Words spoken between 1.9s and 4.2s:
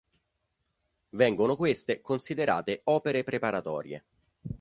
considerate opere preparatorie